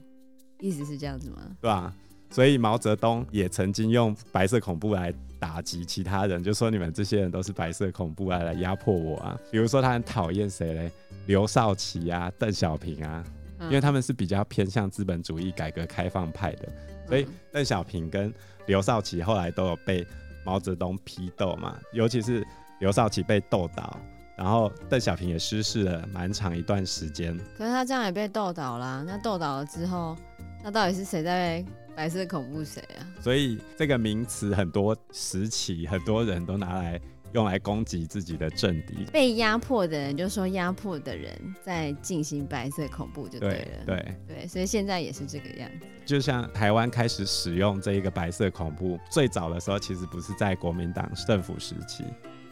[0.61, 1.57] 意思是这样子吗？
[1.63, 1.95] 对吧？
[2.29, 9.35] 所以毛泽东也曾经用白色恐怖来打击其他人，就说你们这些人都是白色恐怖啊来压迫我啊。
[9.51, 10.93] 比如说他很讨厌谁嘞？
[11.25, 13.25] 刘少奇啊，邓小平啊，
[13.63, 16.69] 因为他们是比较偏向资本主义、改革开放派的，
[17.07, 18.31] 所以邓小平跟
[18.67, 20.07] 刘少奇后来都有被。
[20.49, 22.43] 毛泽东批斗嘛，尤其是
[22.79, 23.95] 刘少奇被斗倒，
[24.35, 27.37] 然后邓小平也失势了蛮长一段时间。
[27.59, 30.17] 可是他这样也被斗倒啦，那斗倒了之后，
[30.65, 31.63] 那到底是谁在
[31.95, 33.05] 白色恐怖谁啊？
[33.21, 36.99] 所以这个名词很多时期很多人都拿来。
[37.33, 41.31] 用来攻击自己的政敌，被压迫的人就说压迫的人
[41.63, 45.87] 在进行白色恐怖就对了，对对，对，所以现在也是这个样子。
[46.07, 52.03] 就像台湾开始使用这一个白色恐怖，最早的时候其实不是在国民党政府时期，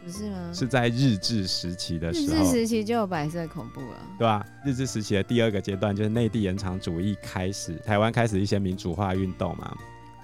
[0.04, 0.52] 不是吗？
[0.52, 4.44] 是在日治时期的时候，日治时期就有白色恐怖了，对吧？
[4.64, 9.74] 日治时期的第二个阶段就是内地延长主义开始，台湾开始一些民主化运动嘛。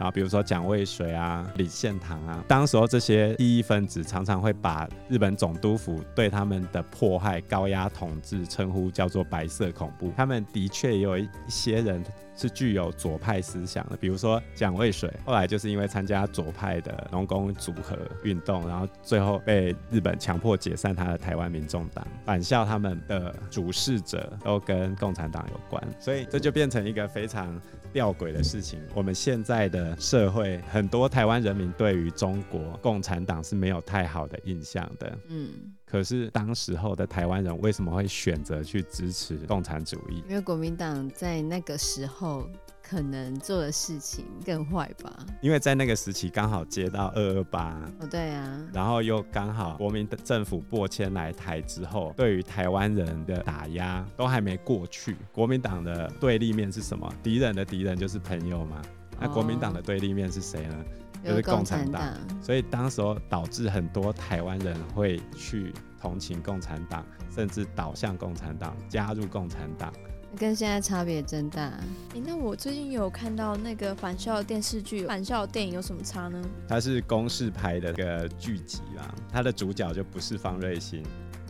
[0.03, 10.13] 啊，比如说蒋渭水啊、李献堂啊，当时候这些异议分子常常会把日本总督府对他们的迫害、高压统治称呼叫做“白色恐怖”。
[10.17, 12.03] 他们的确也有一些人
[12.35, 22.05] 是具有左派思想的，比如说蒋渭水，后来就是因为参加左派的农工组合运动，然后最后被日本强迫解散他的台湾民众党。
[22.25, 27.57] 反校他们的主事者都跟共产党有关，所以这就变成一个非常。
[27.93, 35.19] 吊诡的事情，我们现在的社会，很多台湾人民对于中国共产党是没有太好的印象的。
[35.29, 35.51] 嗯，
[35.85, 40.23] 可是当时候的台湾人为什么会选择去支持共产主义？
[40.29, 42.49] 因为国民党在那个时候。
[42.93, 55.17] 可能做的事情更坏吧，因为在那个时期刚好接到二二八，哦对啊，然后又刚好国民政府播迁来台之后，对于台湾人的打压都还没过去。
[55.33, 57.11] 国民党的对立面是什么？
[57.23, 58.83] 敌人的敌人就是朋友嘛。
[59.19, 60.85] 那国民党的对立面是谁呢？
[61.25, 62.03] 哦、就是共产党。
[62.03, 67.03] 党所以当时候导致很多台湾人会去同情共产党，
[67.35, 69.91] 甚至倒向共产党，加入共产党。
[70.37, 71.63] 跟现在差别真大。
[71.63, 76.43] 哎、欸，那我最近有看到那个返校电视剧，返校电影有什么差呢？
[76.69, 81.03] 它是公式拍的一个剧集啦，它的主角就不是方瑞欣，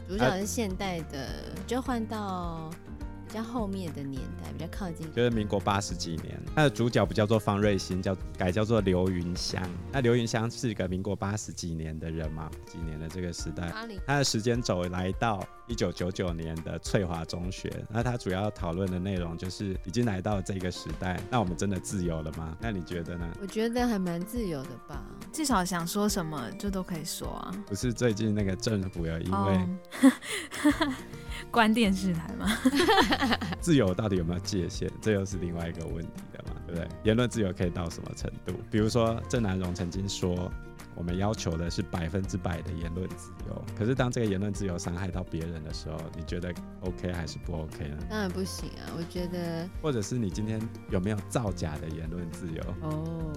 [0.08, 1.28] 主角是现代的，
[1.66, 2.70] 就换到。
[3.24, 6.38] 比较后面的年代，比较靠近，就是民国八十几年。
[6.54, 9.62] 它的主角不叫做方瑞欣，叫改叫做刘云香。
[9.90, 13.72] 那刘云香是一个民国八十几年的人嘛，几年的这个时代。
[14.06, 15.42] 他的时间轴来到
[15.72, 17.72] 一九九九年的翠华中学。
[17.88, 22.54] 那他主要讨论的内容就是已经来到这个时代，那我们真的自由了吗？
[22.60, 23.26] 那你觉得呢？
[23.40, 27.50] 我觉得还蛮自由的吧，至少想说什么就都可以说啊。
[27.66, 29.66] 不是最近那个政府有因为、
[30.74, 30.92] oh.
[31.50, 32.46] 关电视台吗？
[33.58, 34.90] 自由到底有没有界限？
[35.00, 36.88] 这又是另外一个问题了嘛，对不对？
[37.04, 38.52] 言论自由可以到什么程度？
[38.70, 40.52] 比如说郑南荣曾经说，
[40.94, 43.64] 我们要求的是百分之百的言论自由。
[43.76, 46.52] 可是当这个言论自由伤害到别人的时候，你觉得
[46.82, 47.98] OK 还是不 OK 呢？
[48.08, 49.68] 当然不行啊，我觉得。
[49.80, 52.62] 或者是你今天有没有造假的言论自由？
[52.82, 53.32] 哦，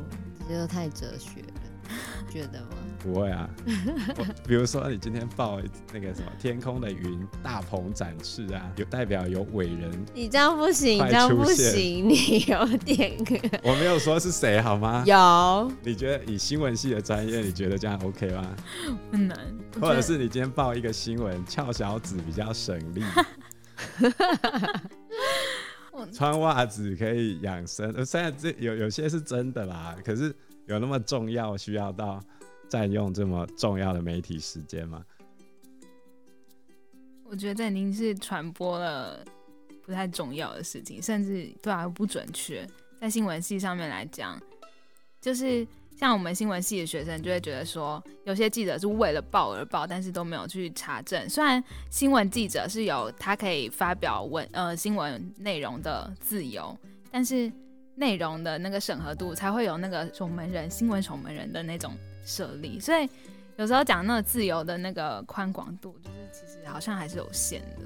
[0.48, 1.55] 这就太哲学了。
[2.26, 2.68] 觉得吗？
[3.00, 3.48] 不会啊，
[4.48, 5.62] 比如说你今天报
[5.94, 13.16] 那个什么天空的云大鹏展翅啊，有代表有伟人，你这样不行，你这样不行，你有点，
[13.62, 15.04] 我没有说是谁好吗？
[15.06, 18.56] 有，你觉得以新闻系的专业，你觉得这样 OK 吗？
[19.12, 19.38] 很难，
[19.80, 23.04] 或者是你今天报一个新闻，翘小子比较省力，
[26.12, 30.36] 穿袜子可以养生，虽然这有有些是真的啦，可是。
[30.68, 32.20] 有那么重要，需要到
[32.68, 35.06] 占用这么重要的媒体时间吗？
[37.24, 39.24] 我觉得这已经是传播了
[39.84, 42.68] 不太重要的事情，甚至对啊不准确。
[43.00, 44.42] 在新闻系上面来讲，
[45.22, 51.30] 就是像我们新闻系的学生就会觉得说，有些记者是为了报而报，但是都没有去查证。
[51.30, 56.76] 虽然新闻记者是有他可以发表文呃新闻内容的自由，
[57.12, 57.52] 但是。
[57.96, 63.10] 内容的那个审核度才会有那个守门人、新闻守门人的那种设立，所以
[63.56, 67.86] 有时候讲那个自由的那个宽广度，就是其实好像还是有限的，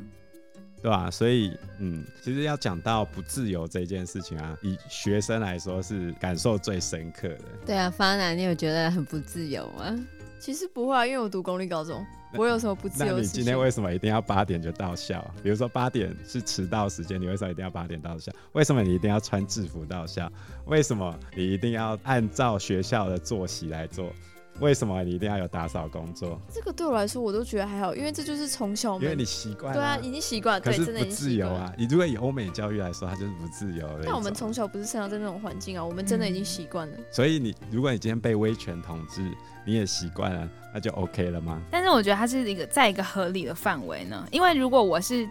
[0.82, 1.12] 对吧、啊？
[1.12, 7.43] 所以，嗯，其实要讲到不自由这件事情啊，以学生来说是感受最深刻的。
[7.65, 9.95] 对啊，方南，你有觉得很不自由吗？
[10.39, 12.06] 其实不会啊，因为我读公立高中。
[12.34, 13.15] 我有什么不自由？
[13.15, 15.19] 那你今天为什么一定要八点就到校？
[15.41, 18.32] 比如说八点是迟到时间，你为什么一定要八点到校？
[18.54, 20.32] 为什么你一定要穿制服到校？
[20.65, 24.13] 为什么你一定要按照学校的作息来做？
[24.60, 26.39] 为什么你一定要有打扫工作？
[26.54, 29.80] 这个对我来说我都觉得还好，因为这就是从小，因为你习惯了。
[29.80, 30.62] 对啊，已经习惯。
[30.62, 31.74] 可是不自由啊！
[31.78, 34.04] 你如果以欧美教育来说，它就是不自由的。
[34.06, 36.98] 但我们从小不是生长在那种环境啊，我们真的已经习惯了。
[37.12, 39.22] 所以你，如果你今天被威权统治，
[39.65, 40.50] 你也习惯了。
[40.72, 41.60] 那就 OK 了吗？
[41.72, 45.28] 但是我觉得它是一个在一个合理的范围呢，因为如果我是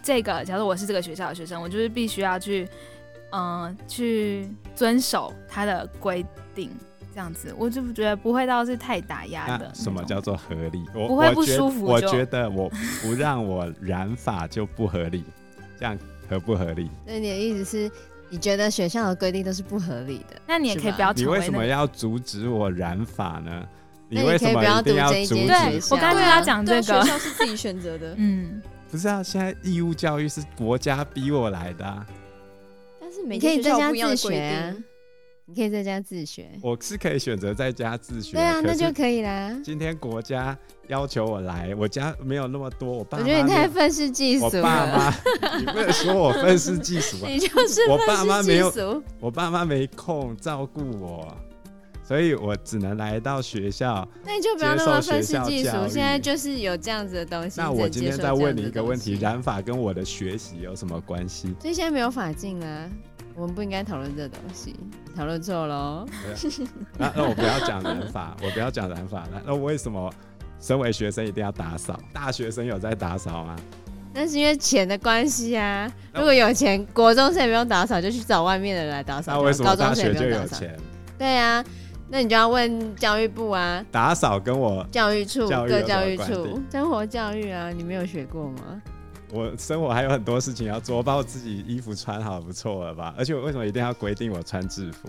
[0.00, 2.68] 这个，假如我是这个学校的学生，我就是必须要去，
[3.30, 6.70] 嗯、呃，去遵守它的规定，
[7.16, 9.72] 这样子，我就觉得不会到是太打压的。
[9.74, 10.84] 什么叫做合理？
[10.92, 12.06] 我不会不舒服我觉。
[12.06, 15.24] 我觉得我不让我染发就不合理，
[15.80, 15.98] 这样
[16.28, 16.90] 合不合理？
[17.06, 17.90] 那你的意思是，
[18.28, 20.38] 你觉得学校的规定都是不合理的？
[20.46, 21.10] 那你也可以不要。
[21.14, 23.66] 你为什么要阻止我染发呢？
[24.10, 25.46] 你为什么一定要阻止？
[25.46, 28.12] 对，我刚刚要讲这个，学校是自己选择的。
[28.20, 32.06] 嗯，不是啊，现在义务教育是国家逼我来的啊。
[33.00, 34.84] 但是每天学校不一样的规定。
[35.48, 36.50] 你可以在家自学。
[36.60, 38.32] 我是可以选择在家自学。
[38.32, 39.56] 对啊，那就可以啦。
[39.62, 43.22] 今天国家要求我来，我家没有那么多，我爸妈。
[43.22, 44.58] 我觉得你太愤世嫉俗了。
[44.58, 45.14] 我爸妈，
[45.58, 47.28] 你不能说我愤世嫉俗啊！
[47.30, 51.32] 你就是我爸妈没有，我爸妈没空照顾我。
[52.02, 55.88] 所以我只能来到学校，那你就不要那么愤世嫉俗。
[55.88, 57.60] 现在就是有这样子的东西。
[57.60, 61.54] 那我今天再问你一个问题：染发跟我的学习有什么关系？
[61.60, 62.88] 所以现在没有法镜啊，
[63.36, 64.74] 我们不应该讨论这东西，
[65.14, 66.06] 讨论错喽。
[66.98, 69.18] 那那我不要讲染发， 我不要讲染发。
[69.18, 70.10] 了那为什么
[70.58, 72.00] 身为学生一定要打扫？
[72.12, 73.54] 大学生有在打扫吗？
[74.14, 75.92] 那是因为钱的关系啊。
[76.14, 79.34] 如果有钱，国中生也不用打扫，就去找外面的人来打扫。
[79.34, 80.74] 那为什么大学就有钱？
[81.18, 81.62] 对啊。
[82.08, 88.80] 那你就要问教育部啊，打扫跟我教育处各教育处生活教育啊，你没有学过吗？
[89.36, 93.14] 我生活还有很多事情要做，我把我自己衣服穿好不错了吧？
[93.18, 95.08] 而且我为什么一定要规定我穿制服？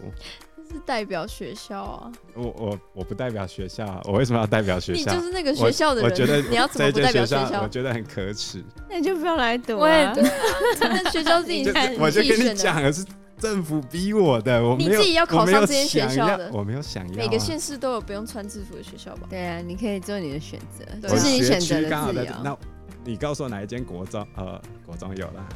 [0.56, 2.12] 这是代表学校啊。
[2.36, 5.12] 我我我不代表学校啊，我为什么要代表学校？
[5.14, 7.62] 你就是那个学校的人，我觉得你要怎么不代表学校？
[7.62, 8.64] 我觉得很可耻。
[8.90, 9.80] 那你就不要来读啊。
[9.80, 11.96] 我也学校自己 看。
[11.98, 13.06] 我就跟你讲的是。
[13.40, 19.28] 政府逼我的，我没有你自己要考上这些学校的我没有想要啊、每个县市都有不用穿制服的学校吧？
[19.30, 22.34] 对啊，你可以做你的选择，对这是你选择的自由。
[22.44, 22.58] 那
[23.08, 24.28] 你告诉我哪一间国中？
[24.36, 25.48] 呃，国中有了，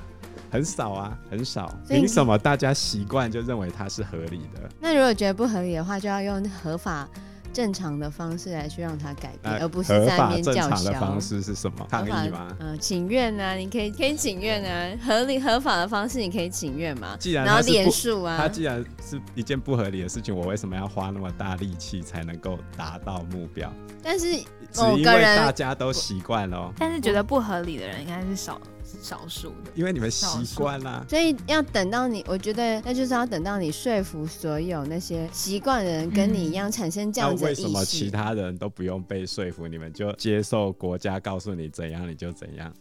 [0.49, 1.69] 很少啊，很少。
[1.89, 4.69] 凭什么大家习惯就认为它是合理的？
[4.79, 7.05] 那如果觉得不合理的话，就要用合法
[7.51, 10.99] 正常的方式来去让它改变，那而不是在那边叫正常的嚣。
[10.99, 11.85] 方式是什么？
[11.89, 12.47] 抗合法议吗？
[12.59, 23.71] 嗯、请愿啊，你可以可以请愿啊， 合理合法的方式你可以请愿嘛，既然然后它是不连署啊它，既然是一件不合理的事情，我为什么要花那么大力气才能够达到目标？
[24.03, 24.37] 但是
[24.71, 28.59] 只某个因为大家都习惯了哦，但是觉得不合理的人应该是少
[29.01, 29.71] 少数的。
[29.75, 31.05] 因为你们习惯啦。
[31.09, 38.11] 所以要等到你，我觉得那就是要等到你说服所有那些习惯的人跟你一样产生这样子的意为什么其。
[38.11, 42.73] 他人都不用被说服，你们就接受国家告诉你怎样你就怎样？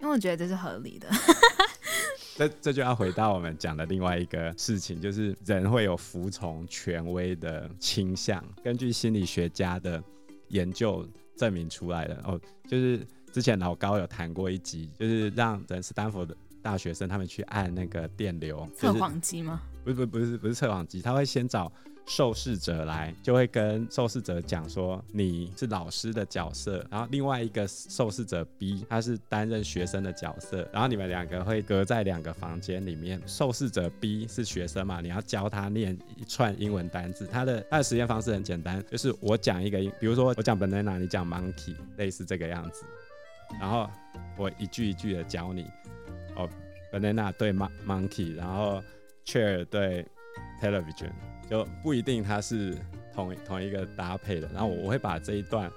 [0.00, 1.08] 因为我觉得这是合理的。
[2.36, 8.44] 这这就要回到我们讲的另外一个事情，就是人会有服从权威的倾向。
[8.62, 10.02] 根据心理学家的
[10.48, 19.60] 研究证明出来的哦，就是之前老高有谈过一集，就是让人斯坦福的大学生他们去按那个电流测谎机吗？
[19.82, 21.70] 不是不是不是不是测谎机，他会先找
[22.06, 33.20] 受试者来，就会跟受试者讲说你是老师的角色，然后另外一个受试者 B 他是担任学生的角色，然后你们两个会隔在两个房间里面。
[33.26, 37.26] 受试者 B 是学生嘛，你要教他念一串英文单字。
[37.26, 42.84] 他的他的实验方式很简单，就是我讲一个，比如说我讲 banana，你讲 monkey，类似这个样子，
[43.60, 43.88] 然后
[44.36, 45.66] 我一句一句的教你。
[46.36, 46.50] 哦
[46.92, 48.82] ，banana 对 mon monkey，然后
[49.24, 50.04] chair 对
[50.60, 51.12] television，
[51.48, 52.76] 就不一定它是
[53.12, 54.48] 同同一个搭配的。
[54.52, 55.70] 然后我我会把这一段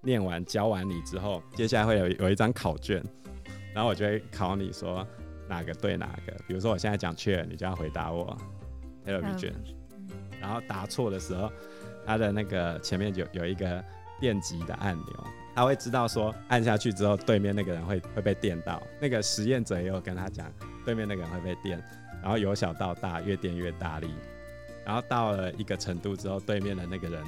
[0.00, 3.00] 念完教完你之后，接下来会有有一张考卷，
[3.72, 5.06] 然后我就会考你说
[5.48, 6.32] 哪个对哪个。
[6.48, 8.36] 比如说我现在讲 chair，你就要回答我
[9.06, 9.54] television，
[10.40, 11.48] 然后答错的时候，
[12.04, 13.84] 它的那个前面有有一个
[14.20, 15.26] 电极的按钮。
[15.54, 18.82] 他会知道说按下去之后，对面那个人会会被电到。
[19.00, 20.50] 那个实验者也有跟他讲，
[20.84, 21.82] 对面那个人会被电，
[22.22, 24.10] 然后由小到大越电越大力，
[24.84, 27.22] 然后到了一个程度之后，对面的那个人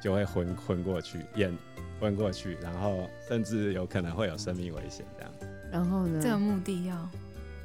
[0.00, 1.52] 就会昏昏过去，眼
[2.00, 5.32] 昏过去，然后甚至有可能会有生命危险这样。
[5.70, 6.20] 然后呢？
[6.22, 6.96] 这个目的要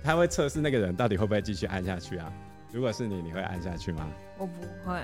[0.04, 2.32] 他会测试那个人到底会不会继续按下去啊？
[2.74, 4.10] 如果是你，你会按下去吗？
[4.38, 5.00] 我不会。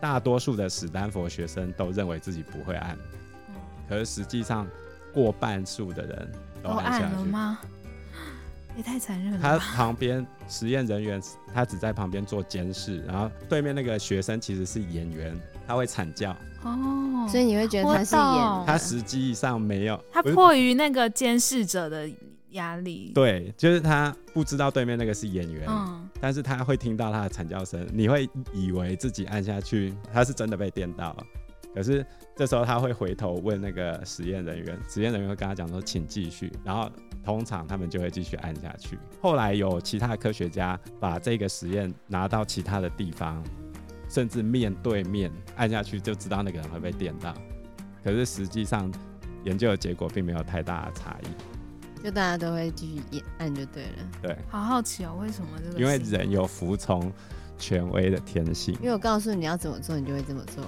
[0.00, 2.96] 大多数的史丹佛学生都认为自己不会按。
[3.88, 4.66] 可是实际上，
[5.12, 6.32] 过半数的人
[6.62, 7.04] 都按下去。
[7.04, 7.58] 按了吗？
[8.76, 9.38] 也太残忍了。
[9.40, 11.22] 他旁边实验人员，
[11.54, 15.34] 他只在旁边做监视，然后对面那个学生其实是演员，
[15.66, 16.36] 他会惨叫。
[16.62, 19.98] 哦，所以你会觉得他是演的，他实际上没有。
[20.12, 22.06] 他迫于那个监视者的
[22.50, 23.12] 压力。
[23.14, 31.26] 对，就是他不知道对面那个是演员，嗯，但是他会听到他的惨叫声，你会以为自己按下去，他是真的被电到了。
[31.76, 32.04] 可是
[32.34, 36.90] 这时候他会回头问那个实验人员，实验人员会跟他讲说，请继续，然后
[37.22, 38.98] 通常他们就会继续按下去。
[39.20, 43.44] 后来有其他科学家把这个实验拿到其他的地方，
[44.08, 47.34] 甚至面对面按下去就知道那个人会被电到。
[48.02, 48.90] 可是实际上
[49.44, 53.92] 研究的结果并没有太大的差异，就大家都会继续按就对了。
[54.22, 55.78] 对，好好奇哦，为什么这个？
[55.78, 57.12] 因为人有服从
[57.58, 58.74] 权威的天性。
[58.76, 60.64] 因为我告诉你要怎么做，你就会这么做。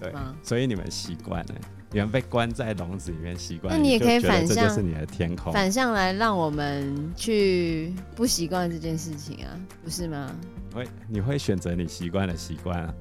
[0.00, 1.54] 对吗，所以你们习惯了，
[1.92, 3.76] 你们被关在笼子里面习惯。
[3.76, 5.52] 那你也可以反向，这就是你的天空。
[5.52, 10.34] 反向来让我们去不习惯这件事情啊，不是吗？
[10.72, 12.94] 会，你会选择你习惯的习惯啊，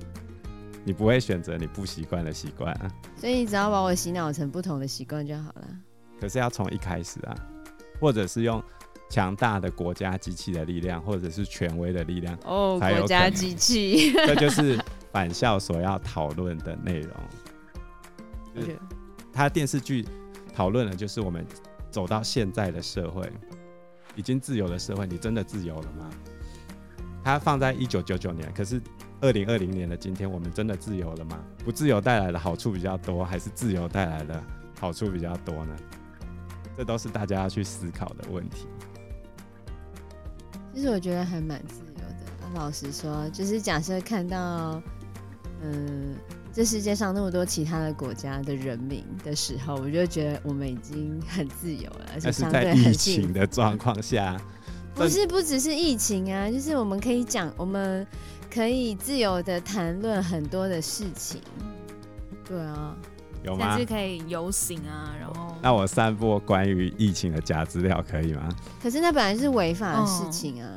[0.83, 2.91] 你不会选择你不习惯的习惯啊。
[3.15, 5.67] 所以你只要把我洗脑成不同的习惯就好了。
[6.19, 7.33] 可是要从一开始啊，
[8.01, 8.61] 或者是用
[9.09, 14.77] 强大的国家机器的力量，或者是权威的力量哦，国家机器， 这就是。
[15.11, 17.11] 返校所要讨论的内容，
[18.55, 18.77] 就是
[19.33, 20.05] 他电视剧
[20.53, 21.45] 讨论的，就是我们
[21.89, 23.31] 走到现在的社会，
[24.15, 26.09] 已经自由的社会，你真的自由了吗？
[27.23, 28.81] 他放在一九九九年，可是
[29.19, 31.39] 二零二零年的今天，我们真的自由了吗？
[31.65, 34.43] 不自由带来的好处比较多，还是自由带来的
[34.79, 35.75] 好处比较多呢？
[36.77, 38.67] 这都是大家要去思考的问题。
[40.73, 42.03] 其实我觉得还蛮自由的。
[42.55, 44.81] 老实说，就是假设看到。
[45.61, 46.15] 嗯，
[46.53, 54.39] 这世界上那么多其他的国家的人民的时候，我就觉得我们已经很自由了，而且相对很在疫情的状况下，
[54.95, 58.07] 不是不只是疫情啊，就是我们可以讲，我们
[58.49, 61.41] 可以自由的谈论很多的事情。
[62.47, 62.95] 对啊，
[63.43, 63.75] 有吗？
[63.75, 68.49] 甚至可以游行啊，然后那我散播关于疫情的假资料可以吗？
[68.81, 70.69] 可是那本来是违法的事情啊。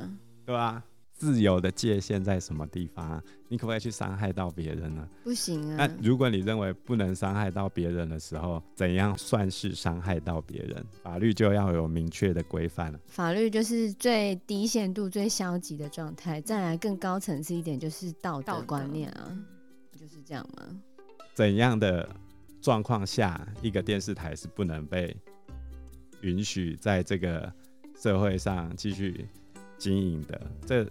[0.45, 0.83] 对啊。
[1.23, 3.23] 自由的界限在什么地方啊？
[3.47, 5.09] 你可不可以去伤害到别人呢？
[5.23, 5.77] 不行啊。
[5.77, 10.85] 那如果你认为不能伤害到别人的时候，怎样算是伤害到别人？
[11.01, 12.99] 法律就要有明确的规范了。
[13.07, 19.31] 法律就是最低限度、最消极的状态，再来更高层次一点就是道德观念啊，
[19.97, 20.77] 就是这样吗？
[21.33, 22.09] 怎样的
[22.61, 25.17] 状况下，一个电视台是不能被
[26.23, 27.53] 允许在这个
[27.97, 29.25] 社会上继续
[29.79, 30.51] 经营的？
[30.67, 30.85] 这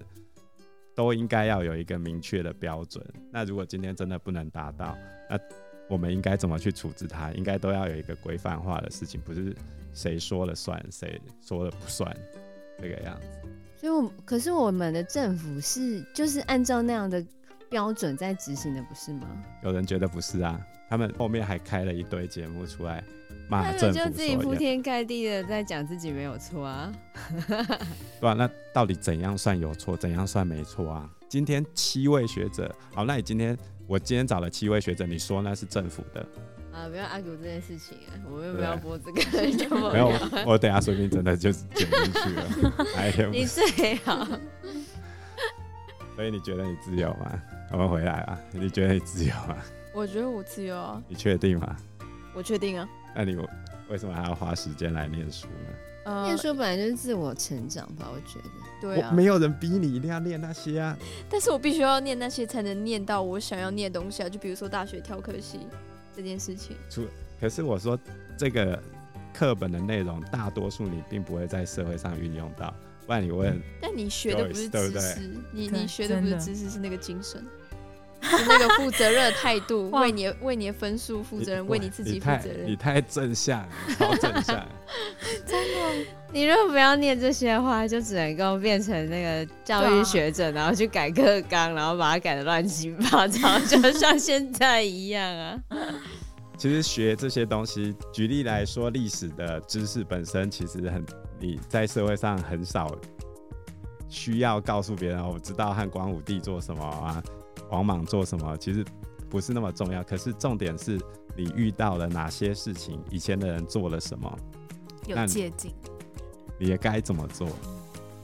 [0.96, 3.06] 都应该要有一个明确的标准。
[3.32, 4.98] 那如果今天真的不能达到，
[5.30, 5.40] 那
[5.90, 7.32] 我们应该怎么去处置它？
[7.32, 9.56] 应该都要有一个规范化的事情，不是
[9.94, 12.16] 谁说了算，谁说了不算
[12.80, 13.28] 这个样子。
[13.78, 17.26] 所以我，我可是我们的政府是就是按照那样的
[17.70, 19.28] 标准在执行的，不是吗？
[19.64, 23.04] 有人觉得不是啊，他们后面还开了一堆节目出来
[23.52, 26.90] 骂政府，就自己铺天盖地的在讲自己没有错啊。
[28.22, 31.10] 对啊，那到底怎样算有错，怎样算没错啊？
[31.28, 36.26] 今天七位学者，好，那你今天我今天找了七位学者，你说那是政府的
[36.72, 36.88] 啊？
[36.88, 40.14] 不要 argue 这件事情啊，我们不要播这个，没有，
[40.48, 42.86] 我等下说不定真的就剪进去了。
[42.96, 44.26] 哎呀， 你最好。
[46.16, 47.42] 所以你觉得你自由吗？
[47.74, 49.58] 我们回来啊，你觉得你自由吗？
[49.94, 51.04] 我觉得我自由啊。
[51.10, 51.76] 你确定吗？
[52.34, 52.88] 我确定啊。
[53.16, 53.36] 那你
[53.90, 55.74] 为什么还要花时间来念书呢？
[56.04, 58.50] 呃，念书本来就是自我成长吧，我觉得。
[58.82, 60.98] 对啊，没有人逼你一定要念那些啊。
[61.30, 64.30] 但是我必须要念那些，才能念到我想要念的东西啊。
[64.30, 65.60] 就比如说大学挑科系
[66.16, 66.76] 这件事情。
[67.40, 68.00] 可是我说
[68.36, 68.82] 这个
[69.32, 72.74] 课本的内容，大多数你并不会在社会上运用到。
[73.06, 77.46] 不然你问，但你学的不是知识，对对你你学的不是知识，是那个精神。
[78.22, 82.66] 是 那个负责任的态度，为你为你的分数负责任，为你自己负责任。
[82.66, 83.68] 你太正向，
[83.98, 84.66] 超正向。
[85.46, 95.60] 真的，你如果不要念这些话，就只能够变成那个教育学者，然后去改课纲，然后把它改的乱七八糟，就像现在一样啊。
[96.58, 101.04] 其实学这些东西，举例来说，历史的知识本身其实很，
[101.40, 102.96] 你在社会上很少
[104.08, 107.24] 需要告诉别人，我知道汉光武帝做什么啊。
[107.72, 108.86] 王莽做什么其实
[109.30, 111.00] 不是那么重要，可是重点是
[111.36, 114.38] 你遇到了哪些事情，以前的人做了什么，
[115.08, 115.74] 有借鉴，
[116.60, 117.48] 你也该怎么做？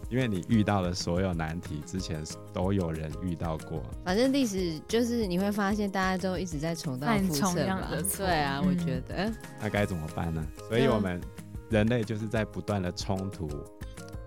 [0.10, 2.24] 因为你遇到的所有难题，之前
[2.54, 3.84] 都有人遇到过。
[4.06, 7.89] 反正历史就是你会发现，大家都一直在重蹈覆辙吧？
[8.16, 9.16] 对啊，我觉得。
[9.16, 10.48] 嗯、那该怎么办呢？
[10.70, 11.20] 所以我们
[11.70, 13.50] 人类就是在不断的冲突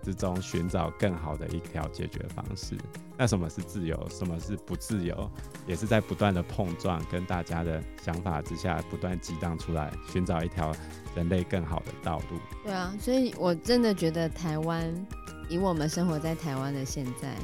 [0.03, 2.77] 之中寻找更好的一条解决方式。
[3.17, 4.09] 那什么是自由？
[4.09, 5.31] 什么是不自由？
[5.67, 10.75] 也是在不断的碰撞，跟大家的想法之下不断激荡出来，寻找一条
[11.15, 12.39] 人类更好的道路。
[12.65, 15.07] 对啊，所以我真的觉得台湾，
[15.49, 17.35] 以我们生活在台湾的现在，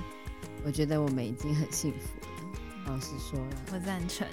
[0.64, 2.92] 我觉得我们已经很幸福了。
[2.92, 4.26] 老实说了，我赞成。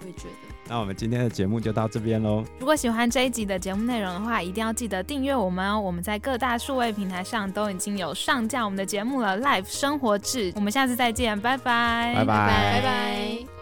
[0.00, 0.49] 我也觉得。
[0.70, 2.44] 那我们今天的节目就到这边喽。
[2.60, 5.80] 如果喜欢这一集的节目内容的话，一定要记得订阅我们哦。
[5.80, 10.52] 我们在各大数位平台上都已经有上架我们的节目了，Life 生活志。
[10.54, 13.59] 我们下次再见，拜拜，拜拜，拜拜。